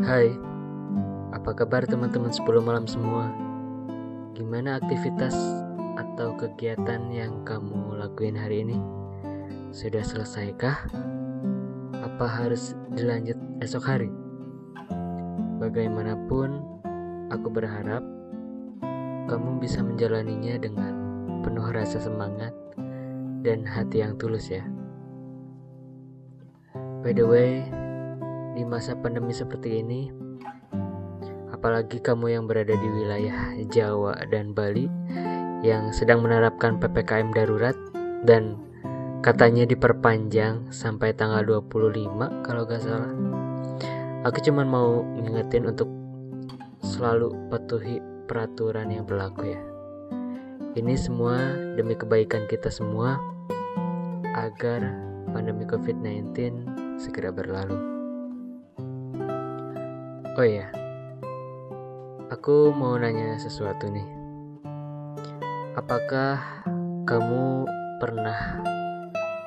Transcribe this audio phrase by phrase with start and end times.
[0.00, 0.32] Hai,
[1.28, 3.28] apa kabar teman-teman 10 malam semua?
[4.32, 5.36] Gimana aktivitas
[6.00, 8.80] atau kegiatan yang kamu lakuin hari ini?
[9.76, 10.88] Sudah selesaikah?
[12.00, 14.08] Apa harus dilanjut esok hari?
[15.60, 16.64] Bagaimanapun,
[17.28, 18.00] aku berharap
[19.28, 20.92] kamu bisa menjalaninya dengan
[21.44, 22.56] penuh rasa semangat
[23.44, 24.64] dan hati yang tulus ya.
[27.04, 27.68] By the way,
[28.54, 30.10] di masa pandemi seperti ini,
[31.54, 34.88] apalagi kamu yang berada di wilayah Jawa dan Bali
[35.60, 37.76] yang sedang menerapkan PPKM darurat
[38.24, 38.56] dan
[39.20, 43.12] katanya diperpanjang sampai tanggal 25 kalau gak salah.
[44.24, 45.88] Aku cuman mau ngingetin untuk
[46.80, 49.60] selalu patuhi peraturan yang berlaku ya.
[50.76, 51.36] Ini semua
[51.76, 53.20] demi kebaikan kita semua
[54.32, 54.80] agar
[55.34, 56.32] pandemi COVID-19
[56.96, 57.99] segera berlalu.
[60.38, 60.70] Oh iya,
[62.30, 64.06] aku mau nanya sesuatu nih.
[65.74, 66.62] Apakah
[67.02, 67.66] kamu
[67.98, 68.62] pernah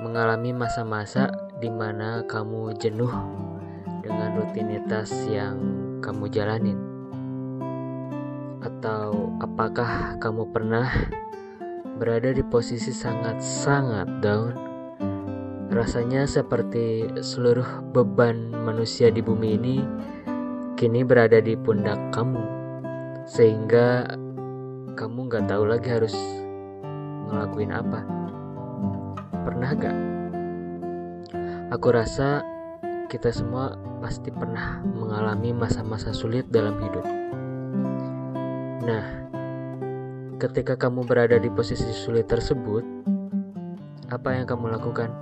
[0.00, 1.28] mengalami masa-masa
[1.60, 3.12] di mana kamu jenuh
[4.00, 5.60] dengan rutinitas yang
[6.00, 6.80] kamu jalanin?
[8.64, 10.88] Atau apakah kamu pernah
[12.00, 14.56] berada di posisi sangat-sangat down?
[15.68, 19.76] Rasanya seperti seluruh beban manusia di bumi ini
[20.80, 22.40] kini berada di pundak kamu,
[23.28, 24.16] sehingga
[24.96, 26.16] kamu gak tahu lagi harus
[27.28, 28.00] ngelakuin apa.
[29.44, 29.98] Pernah gak?
[31.76, 32.40] Aku rasa
[33.12, 37.04] kita semua pasti pernah mengalami masa-masa sulit dalam hidup.
[38.80, 39.04] Nah,
[40.40, 42.80] ketika kamu berada di posisi sulit tersebut,
[44.08, 45.12] apa yang kamu lakukan?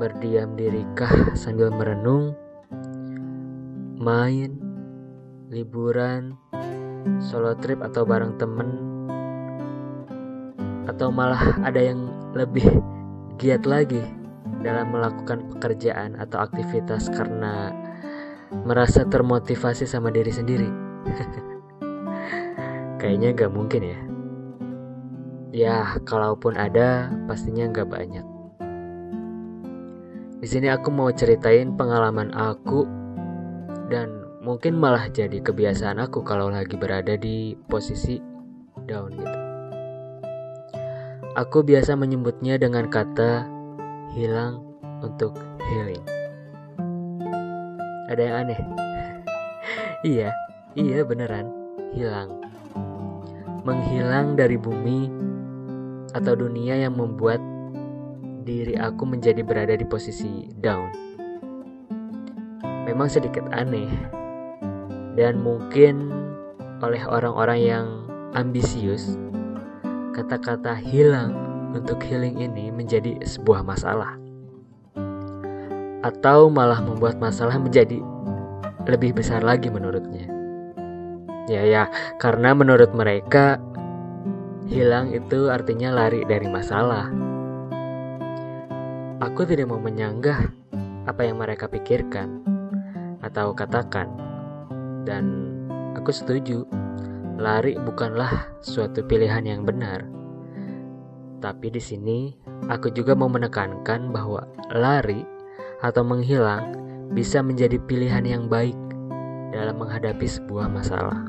[0.00, 2.45] Berdiam dirikah sambil merenung?
[3.96, 4.60] Main,
[5.48, 6.36] liburan,
[7.16, 8.68] solo trip atau bareng temen?
[10.84, 12.68] Atau malah ada yang lebih
[13.40, 14.04] giat lagi
[14.60, 17.72] dalam melakukan pekerjaan atau aktivitas karena
[18.68, 20.68] merasa termotivasi sama diri sendiri?
[23.00, 24.00] Kayaknya gak mungkin ya.
[25.56, 28.28] Ya, kalaupun ada, pastinya gak banyak.
[30.36, 32.95] Di sini aku mau ceritain pengalaman aku
[33.86, 38.18] dan mungkin malah jadi kebiasaan aku kalau lagi berada di posisi
[38.86, 39.38] down gitu.
[41.36, 43.44] Aku biasa menyebutnya dengan kata
[44.16, 44.64] hilang
[45.04, 45.36] untuk
[45.68, 46.00] healing.
[48.08, 48.60] Ada yang aneh?
[50.16, 50.30] iya,
[50.72, 51.52] iya beneran,
[51.92, 52.40] hilang.
[53.68, 55.10] Menghilang dari bumi
[56.16, 57.42] atau dunia yang membuat
[58.46, 61.05] diri aku menjadi berada di posisi down.
[62.96, 63.92] Memang sedikit aneh,
[65.20, 66.16] dan mungkin
[66.80, 67.86] oleh orang-orang yang
[68.32, 69.20] ambisius,
[70.16, 71.36] kata-kata hilang
[71.76, 74.16] untuk healing ini menjadi sebuah masalah,
[76.08, 78.00] atau malah membuat masalah menjadi
[78.88, 80.32] lebih besar lagi menurutnya.
[81.52, 83.60] Ya, ya, karena menurut mereka
[84.72, 87.12] hilang itu artinya lari dari masalah.
[89.20, 90.48] Aku tidak mau menyanggah
[91.04, 92.55] apa yang mereka pikirkan
[93.26, 94.06] atau katakan,
[95.02, 95.50] dan
[95.98, 96.62] aku setuju.
[97.36, 100.08] Lari bukanlah suatu pilihan yang benar,
[101.44, 102.32] tapi di sini
[102.72, 105.20] aku juga mau menekankan bahwa lari
[105.84, 106.72] atau menghilang
[107.12, 108.72] bisa menjadi pilihan yang baik
[109.52, 111.28] dalam menghadapi sebuah masalah.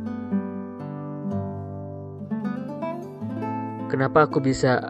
[3.92, 4.88] Kenapa aku bisa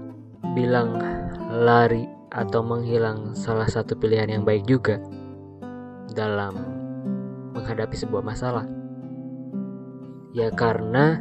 [0.53, 1.01] bilang
[1.49, 5.01] lari atau menghilang salah satu pilihan yang baik juga
[6.13, 6.76] dalam
[7.67, 8.63] menghadapi sebuah masalah.
[10.31, 11.19] Ya karena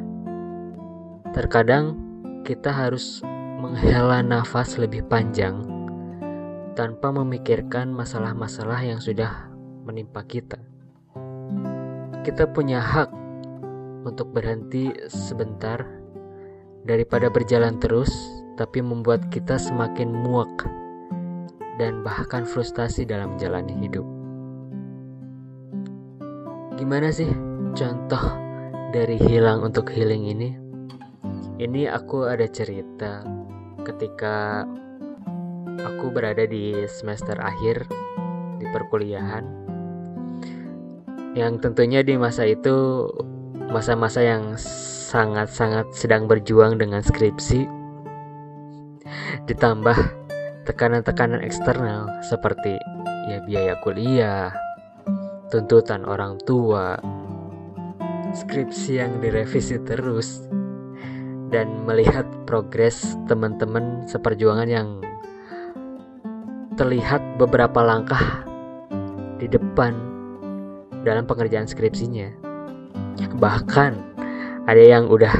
[1.34, 1.98] terkadang
[2.46, 3.18] kita harus
[3.58, 5.66] menghela nafas lebih panjang
[6.78, 9.50] tanpa memikirkan masalah-masalah yang sudah
[9.82, 10.62] menimpa kita.
[12.22, 13.10] Kita punya hak
[14.06, 15.82] untuk berhenti sebentar
[16.86, 18.14] daripada berjalan terus
[18.54, 20.62] tapi membuat kita semakin muak
[21.82, 24.15] dan bahkan frustasi dalam menjalani hidup.
[26.76, 27.32] Gimana sih
[27.72, 28.20] contoh
[28.92, 30.50] dari hilang untuk healing ini?
[31.56, 33.24] Ini aku ada cerita
[33.80, 34.68] ketika
[35.80, 37.88] aku berada di semester akhir
[38.60, 39.44] di perkuliahan
[41.32, 43.08] yang tentunya di masa itu
[43.72, 47.64] masa-masa yang sangat-sangat sedang berjuang dengan skripsi
[49.48, 49.96] ditambah
[50.68, 52.76] tekanan-tekanan eksternal seperti
[53.32, 54.50] ya biaya kuliah,
[55.46, 56.98] tuntutan orang tua,
[58.34, 60.46] skripsi yang direvisi terus,
[61.54, 64.88] dan melihat progres teman-teman seperjuangan yang
[66.74, 68.42] terlihat beberapa langkah
[69.38, 69.94] di depan
[71.06, 72.28] dalam pengerjaan skripsinya.
[73.36, 73.92] Bahkan
[74.66, 75.32] ada yang udah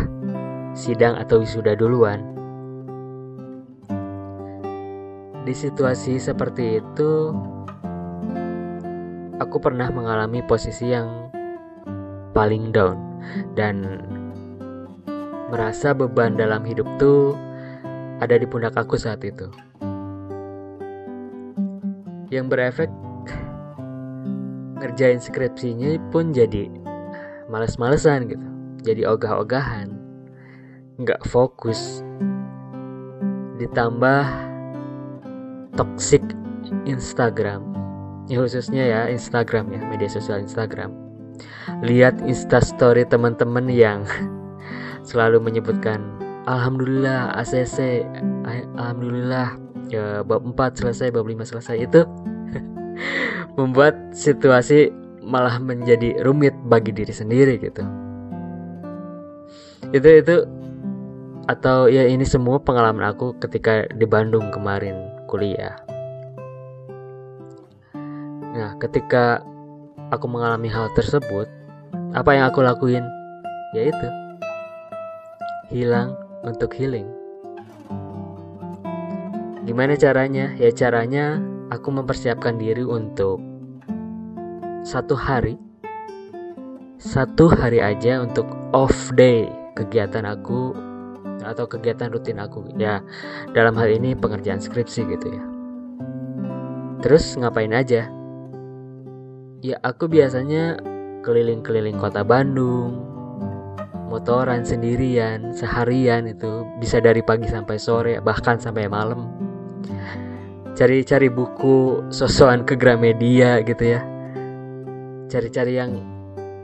[0.77, 2.23] sidang atau wisuda duluan.
[5.47, 7.31] Di situasi seperti itu,
[9.41, 11.29] aku pernah mengalami posisi yang
[12.33, 12.97] paling down
[13.57, 14.05] dan
[15.49, 17.37] merasa beban dalam hidup tuh
[18.21, 19.49] ada di pundak aku saat itu.
[22.33, 22.91] Yang berefek
[24.83, 26.69] ngerjain skripsinya pun jadi
[27.49, 28.47] males-malesan gitu.
[28.83, 29.89] Jadi ogah-ogahan.
[31.01, 32.03] Nggak fokus.
[33.57, 34.25] Ditambah
[35.77, 36.23] toxic
[36.85, 37.86] Instagram.
[38.27, 40.91] Ya khususnya ya Instagram ya, media sosial Instagram.
[41.87, 44.03] Lihat instastory teman-teman yang
[45.09, 46.03] selalu menyebutkan
[46.47, 48.07] Alhamdulillah ACC
[48.79, 49.59] Alhamdulillah
[49.91, 51.87] ya bab 4 selesai bab 5 selesai.
[51.87, 52.03] Itu
[53.59, 54.91] membuat situasi
[55.23, 57.87] malah menjadi rumit bagi diri sendiri gitu.
[59.95, 60.37] Itu itu
[61.47, 64.99] atau ya ini semua pengalaman aku ketika di Bandung kemarin
[65.31, 65.86] kuliah
[68.57, 69.45] nah ketika
[70.09, 71.45] aku mengalami hal tersebut
[72.17, 73.05] apa yang aku lakuin
[73.77, 74.09] yaitu
[75.69, 76.17] hilang
[76.47, 77.11] untuk healing.
[79.67, 80.55] Gimana caranya?
[80.57, 81.43] Ya caranya
[81.75, 83.43] aku mempersiapkan diri untuk
[84.87, 85.59] satu hari
[86.97, 90.73] satu hari aja untuk off day kegiatan aku
[91.43, 93.03] atau kegiatan rutin aku ya
[93.53, 95.43] dalam hal ini pengerjaan skripsi gitu ya
[97.05, 98.09] terus ngapain aja
[99.67, 100.79] ya aku biasanya
[101.27, 103.03] keliling-keliling kota Bandung.
[104.07, 109.27] Motoran sendirian seharian itu bisa dari pagi sampai sore bahkan sampai malam.
[110.79, 114.01] Cari-cari buku sosokan ke Gramedia gitu ya.
[115.27, 115.99] Cari-cari yang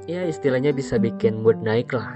[0.07, 2.15] ya istilahnya bisa bikin mood naik lah.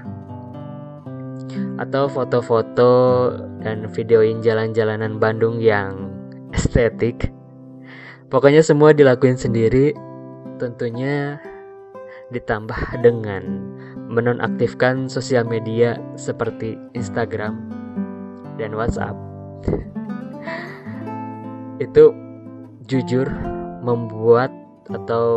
[1.83, 6.07] Atau foto-foto dan videoin jalan-jalanan Bandung yang
[6.55, 7.35] estetik.
[8.31, 10.06] Pokoknya semua dilakuin sendiri
[10.57, 11.37] tentunya
[12.33, 13.63] ditambah dengan
[14.11, 17.55] menonaktifkan sosial media seperti Instagram
[18.59, 19.15] dan WhatsApp.
[21.79, 22.11] Itu
[22.89, 23.27] jujur
[23.85, 24.51] membuat
[24.91, 25.27] atau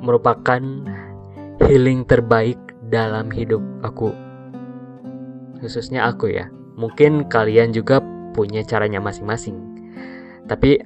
[0.00, 0.60] merupakan
[1.64, 2.58] healing terbaik
[2.88, 4.12] dalam hidup aku.
[5.60, 6.48] Khususnya aku ya.
[6.78, 7.98] Mungkin kalian juga
[8.32, 9.58] punya caranya masing-masing.
[10.46, 10.78] Tapi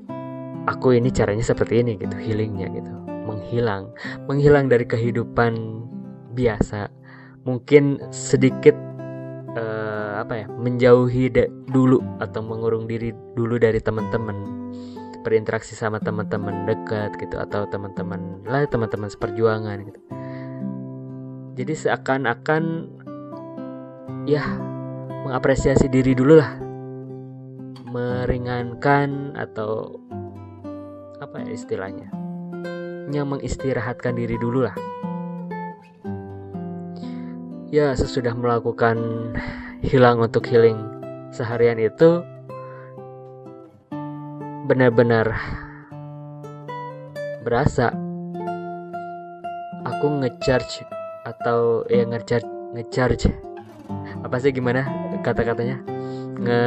[0.65, 3.89] aku ini caranya seperti ini gitu, healingnya gitu menghilang,
[4.29, 5.57] menghilang dari kehidupan
[6.37, 6.93] biasa.
[7.49, 8.77] Mungkin sedikit
[9.57, 11.33] uh, apa ya, menjauhi
[11.73, 14.37] dulu atau mengurung diri dulu dari teman-teman,
[15.25, 20.01] berinteraksi sama teman-teman dekat gitu atau teman-teman lah teman-teman seperjuangan gitu.
[21.53, 22.63] Jadi seakan-akan
[24.25, 24.43] ya
[25.27, 26.53] mengapresiasi diri dulu lah
[27.93, 30.01] meringankan atau
[31.21, 32.22] apa ya istilahnya
[33.03, 34.79] saatnya mengistirahatkan diri dulu lah.
[37.75, 38.95] Ya, sesudah melakukan
[39.83, 40.79] hilang untuk healing
[41.35, 42.23] seharian itu
[44.71, 45.35] benar-benar
[47.43, 47.91] berasa
[49.83, 50.87] aku ngecharge
[51.27, 52.47] atau ya ngecharge
[52.79, 53.35] ngecharge.
[54.23, 54.87] Apa sih gimana
[55.27, 55.83] kata-katanya?
[56.39, 56.63] Nge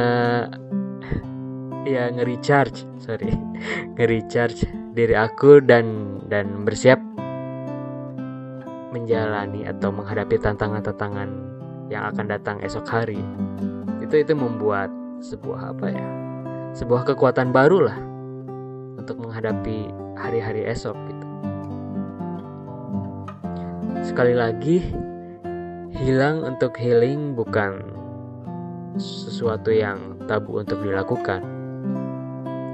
[1.88, 3.32] ya nge-recharge sorry.
[3.96, 6.96] Nge-recharge diri aku dan dan bersiap
[8.96, 11.28] menjalani atau menghadapi tantangan-tantangan
[11.92, 13.20] yang akan datang esok hari.
[14.00, 14.88] Itu itu membuat
[15.20, 16.08] sebuah apa ya?
[16.72, 17.98] Sebuah kekuatan baru lah
[18.96, 21.26] untuk menghadapi hari-hari esok gitu.
[24.00, 24.80] Sekali lagi
[25.92, 27.84] hilang untuk healing bukan
[28.96, 31.44] sesuatu yang tabu untuk dilakukan.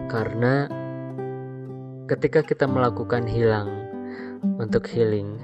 [0.07, 0.81] Karena
[2.11, 3.71] ketika kita melakukan hilang
[4.59, 5.38] untuk healing,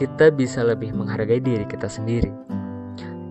[0.00, 2.32] kita bisa lebih menghargai diri kita sendiri,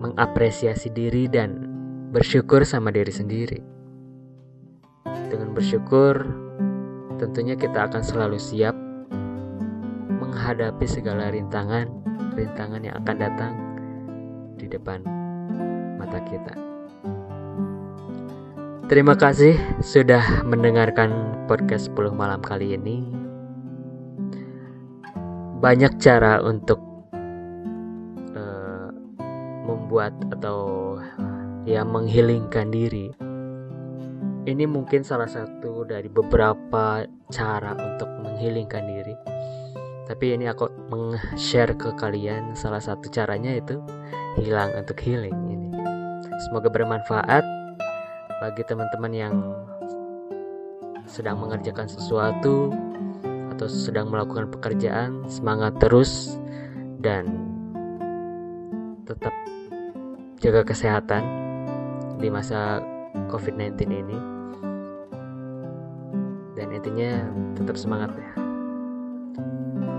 [0.00, 1.66] mengapresiasi diri, dan
[2.14, 3.60] bersyukur sama diri sendiri.
[5.04, 6.14] Dengan bersyukur,
[7.18, 8.76] tentunya kita akan selalu siap
[10.22, 11.90] menghadapi segala rintangan,
[12.38, 13.54] rintangan yang akan datang
[14.54, 15.02] di depan
[15.98, 16.73] mata kita.
[18.84, 23.24] Terima kasih sudah mendengarkan podcast 10 malam kali ini.
[25.64, 26.76] banyak cara untuk
[28.36, 28.92] uh,
[29.64, 30.92] membuat atau
[31.64, 33.08] ya menghilingkan diri.
[34.44, 39.16] Ini mungkin salah satu dari beberapa cara untuk menghilingkan diri.
[40.04, 43.80] Tapi ini aku meng-share ke kalian salah satu caranya itu
[44.36, 45.72] hilang untuk healing ini.
[46.44, 47.53] Semoga bermanfaat
[48.44, 49.34] bagi teman-teman yang
[51.08, 52.68] sedang mengerjakan sesuatu
[53.56, 56.36] atau sedang melakukan pekerjaan, semangat terus
[57.00, 57.24] dan
[59.08, 59.32] tetap
[60.44, 61.24] jaga kesehatan
[62.20, 62.84] di masa
[63.32, 64.18] COVID-19 ini.
[66.52, 67.24] Dan intinya
[67.56, 68.32] tetap semangat ya.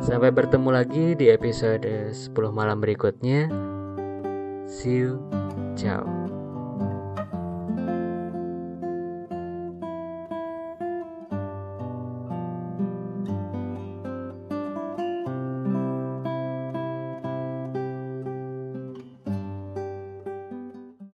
[0.05, 3.49] Sampai bertemu lagi di episode 10 malam berikutnya.
[4.69, 5.17] See you.
[5.73, 6.24] Ciao.